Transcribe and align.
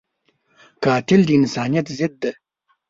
قاتل 0.83 1.21
د 1.25 1.29
انسانیت 1.39 1.87
ضد 1.97 2.13
دی 2.21 2.31